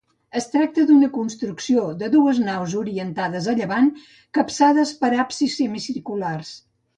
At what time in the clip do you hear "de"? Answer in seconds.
1.99-2.09